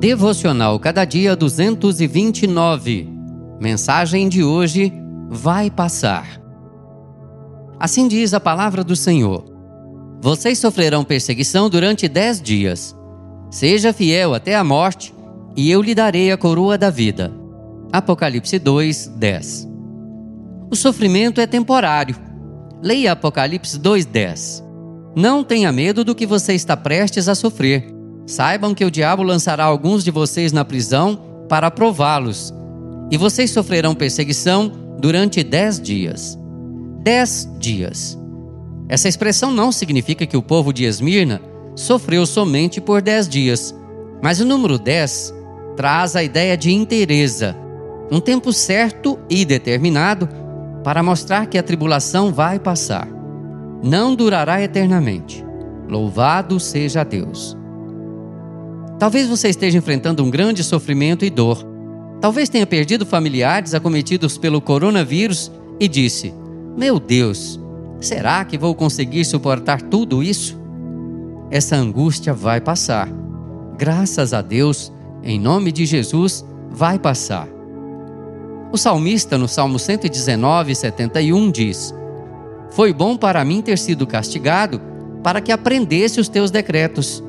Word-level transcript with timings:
Devocional 0.00 0.80
Cada 0.80 1.04
Dia 1.04 1.36
229. 1.36 3.06
Mensagem 3.60 4.30
de 4.30 4.42
hoje: 4.42 4.90
Vai 5.28 5.70
passar. 5.70 6.40
Assim 7.78 8.08
diz 8.08 8.32
a 8.32 8.40
palavra 8.40 8.82
do 8.82 8.96
Senhor: 8.96 9.44
Vocês 10.18 10.58
sofrerão 10.58 11.04
perseguição 11.04 11.68
durante 11.68 12.08
dez 12.08 12.40
dias. 12.40 12.96
Seja 13.50 13.92
fiel 13.92 14.32
até 14.32 14.54
a 14.54 14.64
morte, 14.64 15.12
e 15.54 15.70
eu 15.70 15.82
lhe 15.82 15.94
darei 15.94 16.32
a 16.32 16.38
coroa 16.38 16.78
da 16.78 16.88
vida. 16.88 17.30
Apocalipse 17.92 18.58
2, 18.58 19.06
10. 19.18 19.68
O 20.70 20.76
sofrimento 20.76 21.42
é 21.42 21.46
temporário. 21.46 22.16
Leia 22.82 23.12
Apocalipse 23.12 23.78
2, 23.78 24.06
10. 24.06 24.64
Não 25.14 25.44
tenha 25.44 25.70
medo 25.70 26.02
do 26.02 26.14
que 26.14 26.24
você 26.24 26.54
está 26.54 26.74
prestes 26.74 27.28
a 27.28 27.34
sofrer. 27.34 27.99
Saibam 28.26 28.74
que 28.74 28.84
o 28.84 28.90
diabo 28.90 29.22
lançará 29.22 29.64
alguns 29.64 30.04
de 30.04 30.10
vocês 30.10 30.52
na 30.52 30.64
prisão 30.64 31.20
para 31.48 31.70
prová-los, 31.70 32.54
e 33.10 33.16
vocês 33.16 33.50
sofrerão 33.50 33.94
perseguição 33.94 34.72
durante 34.98 35.42
dez 35.42 35.80
dias. 35.80 36.38
Dez 37.02 37.48
dias. 37.58 38.18
Essa 38.88 39.08
expressão 39.08 39.50
não 39.50 39.72
significa 39.72 40.26
que 40.26 40.36
o 40.36 40.42
povo 40.42 40.72
de 40.72 40.84
Esmirna 40.84 41.40
sofreu 41.74 42.26
somente 42.26 42.80
por 42.80 43.00
dez 43.00 43.28
dias, 43.28 43.74
mas 44.22 44.40
o 44.40 44.44
número 44.44 44.78
dez 44.78 45.32
traz 45.76 46.14
a 46.14 46.22
ideia 46.22 46.56
de 46.56 46.72
inteireza, 46.72 47.56
um 48.10 48.20
tempo 48.20 48.52
certo 48.52 49.18
e 49.28 49.44
determinado 49.44 50.28
para 50.84 51.02
mostrar 51.02 51.46
que 51.46 51.56
a 51.56 51.62
tribulação 51.62 52.32
vai 52.32 52.58
passar. 52.58 53.08
Não 53.82 54.14
durará 54.14 54.60
eternamente. 54.60 55.44
Louvado 55.88 56.60
seja 56.60 57.04
Deus. 57.04 57.56
Talvez 59.00 59.26
você 59.26 59.48
esteja 59.48 59.78
enfrentando 59.78 60.22
um 60.22 60.28
grande 60.28 60.62
sofrimento 60.62 61.24
e 61.24 61.30
dor. 61.30 61.64
Talvez 62.20 62.50
tenha 62.50 62.66
perdido 62.66 63.06
familiares 63.06 63.72
acometidos 63.72 64.36
pelo 64.36 64.60
coronavírus 64.60 65.50
e 65.80 65.88
disse: 65.88 66.34
Meu 66.76 67.00
Deus, 67.00 67.58
será 67.98 68.44
que 68.44 68.58
vou 68.58 68.74
conseguir 68.74 69.24
suportar 69.24 69.80
tudo 69.80 70.22
isso? 70.22 70.60
Essa 71.50 71.76
angústia 71.76 72.34
vai 72.34 72.60
passar. 72.60 73.08
Graças 73.78 74.34
a 74.34 74.42
Deus, 74.42 74.92
em 75.22 75.40
nome 75.40 75.72
de 75.72 75.86
Jesus, 75.86 76.44
vai 76.70 76.98
passar. 76.98 77.48
O 78.70 78.76
salmista, 78.76 79.38
no 79.38 79.48
Salmo 79.48 79.78
119, 79.78 80.74
71, 80.74 81.50
diz: 81.50 81.94
Foi 82.68 82.92
bom 82.92 83.16
para 83.16 83.42
mim 83.46 83.62
ter 83.62 83.78
sido 83.78 84.06
castigado, 84.06 84.78
para 85.22 85.40
que 85.40 85.50
aprendesse 85.50 86.20
os 86.20 86.28
teus 86.28 86.50
decretos. 86.50 87.24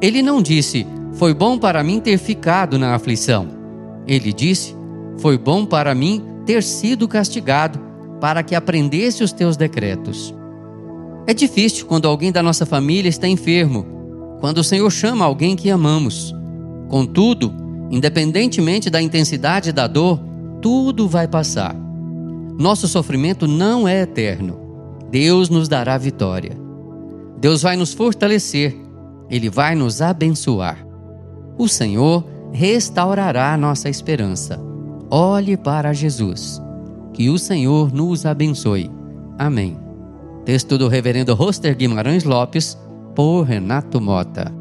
Ele 0.00 0.22
não 0.22 0.40
disse: 0.40 0.86
Foi 1.12 1.34
bom 1.34 1.58
para 1.58 1.84
mim 1.84 2.00
ter 2.00 2.18
ficado 2.18 2.78
na 2.78 2.94
aflição. 2.94 3.48
Ele 4.06 4.32
disse: 4.32 4.74
Foi 5.18 5.36
bom 5.36 5.66
para 5.66 5.94
mim 5.94 6.22
ter 6.46 6.62
sido 6.62 7.06
castigado, 7.06 7.78
para 8.20 8.42
que 8.42 8.54
aprendesse 8.54 9.22
os 9.22 9.32
teus 9.32 9.56
decretos. 9.56 10.34
É 11.26 11.34
difícil 11.34 11.86
quando 11.86 12.08
alguém 12.08 12.32
da 12.32 12.42
nossa 12.42 12.64
família 12.64 13.08
está 13.08 13.28
enfermo, 13.28 13.86
quando 14.40 14.58
o 14.58 14.64
Senhor 14.64 14.90
chama 14.90 15.24
alguém 15.24 15.54
que 15.54 15.70
amamos. 15.70 16.34
Contudo, 16.88 17.52
independentemente 17.90 18.88
da 18.88 19.00
intensidade 19.00 19.72
da 19.72 19.86
dor, 19.86 20.18
tudo 20.62 21.06
vai 21.06 21.28
passar. 21.28 21.74
Nosso 22.58 22.88
sofrimento 22.88 23.46
não 23.46 23.86
é 23.86 24.02
eterno. 24.02 24.58
Deus 25.10 25.48
nos 25.48 25.68
dará 25.68 25.96
vitória. 25.98 26.56
Deus 27.38 27.62
vai 27.62 27.76
nos 27.76 27.92
fortalecer 27.92 28.76
ele 29.30 29.48
vai 29.48 29.74
nos 29.74 30.02
abençoar. 30.02 30.84
O 31.56 31.68
Senhor 31.68 32.24
restaurará 32.52 33.56
nossa 33.56 33.88
esperança. 33.88 34.60
Olhe 35.10 35.56
para 35.56 35.92
Jesus. 35.92 36.60
Que 37.12 37.28
o 37.30 37.38
Senhor 37.38 37.92
nos 37.92 38.26
abençoe. 38.26 38.90
Amém. 39.38 39.78
Texto 40.44 40.76
do 40.76 40.88
Reverendo 40.88 41.34
Roster 41.34 41.76
Guimarães 41.76 42.24
Lopes, 42.24 42.78
por 43.14 43.42
Renato 43.42 44.00
Mota. 44.00 44.59